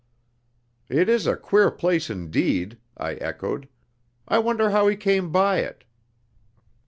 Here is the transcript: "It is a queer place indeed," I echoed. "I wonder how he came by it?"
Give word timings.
"It 0.89 1.09
is 1.09 1.27
a 1.27 1.37
queer 1.37 1.69
place 1.69 2.09
indeed," 2.09 2.79
I 2.97 3.13
echoed. 3.17 3.69
"I 4.27 4.39
wonder 4.39 4.71
how 4.71 4.87
he 4.87 4.95
came 4.95 5.31
by 5.31 5.59
it?" 5.59 5.83